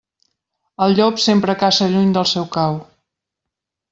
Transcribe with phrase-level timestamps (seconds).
[0.85, 2.81] El llop sempre caça lluny del seu cau.